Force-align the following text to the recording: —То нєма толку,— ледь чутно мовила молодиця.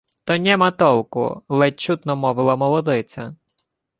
—То 0.25 0.37
нєма 0.37 0.71
толку,— 0.71 1.41
ледь 1.49 1.79
чутно 1.79 2.15
мовила 2.15 2.55
молодиця. 2.55 3.35